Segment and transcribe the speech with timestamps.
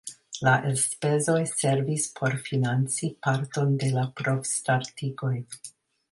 [0.45, 5.35] La elspezoj servis por financi parton de la provstartigoj.